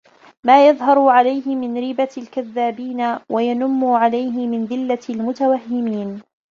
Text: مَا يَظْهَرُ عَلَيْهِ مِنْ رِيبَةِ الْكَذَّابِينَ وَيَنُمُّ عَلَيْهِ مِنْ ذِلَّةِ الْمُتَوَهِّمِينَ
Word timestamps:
مَا 0.43 0.69
يَظْهَرُ 0.69 1.09
عَلَيْهِ 1.09 1.55
مِنْ 1.55 1.77
رِيبَةِ 1.77 2.09
الْكَذَّابِينَ 2.17 3.17
وَيَنُمُّ 3.29 3.85
عَلَيْهِ 3.85 4.47
مِنْ 4.47 4.65
ذِلَّةِ 4.65 4.99
الْمُتَوَهِّمِينَ 5.09 6.21